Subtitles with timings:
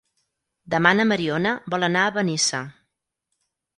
[0.73, 2.63] Demà na Mariona vol anar a Benissa.